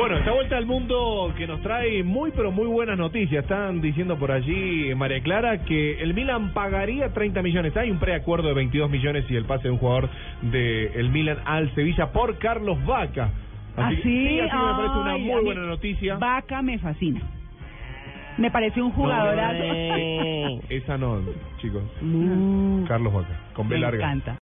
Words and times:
Bueno, 0.00 0.16
esta 0.16 0.32
vuelta 0.32 0.56
al 0.56 0.64
mundo 0.64 1.30
que 1.36 1.46
nos 1.46 1.60
trae 1.60 2.02
muy 2.02 2.30
pero 2.34 2.50
muy 2.50 2.66
buenas 2.66 2.96
noticias. 2.96 3.42
Están 3.42 3.82
diciendo 3.82 4.16
por 4.18 4.32
allí, 4.32 4.94
María 4.94 5.20
Clara, 5.22 5.58
que 5.64 6.00
el 6.02 6.14
Milan 6.14 6.54
pagaría 6.54 7.12
30 7.12 7.42
millones. 7.42 7.76
Hay 7.76 7.90
un 7.90 7.98
preacuerdo 7.98 8.48
de 8.48 8.54
22 8.54 8.88
millones 8.90 9.26
y 9.28 9.36
el 9.36 9.44
pase 9.44 9.64
de 9.64 9.72
un 9.72 9.78
jugador 9.78 10.08
del 10.40 11.10
Milan 11.10 11.38
al 11.44 11.74
Sevilla 11.74 12.12
por 12.12 12.38
Carlos 12.38 12.82
Vaca. 12.86 13.28
¿Ah, 13.76 13.90
que- 13.90 14.02
sí? 14.02 14.40
así 14.40 14.56
me 14.56 14.72
parece 14.74 14.98
una 14.98 15.16
muy 15.18 15.44
buena 15.44 15.66
noticia. 15.66 16.16
Vaca 16.16 16.62
me 16.62 16.78
fascina. 16.78 17.20
Me 18.38 18.50
parece 18.50 18.80
un 18.80 18.92
jugadorazo. 18.92 19.64
Esa 20.70 20.96
no, 20.96 21.20
chicos. 21.58 21.82
Mm, 22.00 22.84
Carlos 22.84 23.12
Vaca, 23.12 23.38
con 23.52 23.68
B 23.68 23.74
me 23.74 23.80
larga. 23.82 23.98
encanta. 23.98 24.38